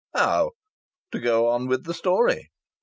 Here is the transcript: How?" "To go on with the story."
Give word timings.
How?" 0.15 0.53
"To 1.11 1.19
go 1.19 1.49
on 1.49 1.67
with 1.67 1.83
the 1.83 1.93
story." 1.93 2.49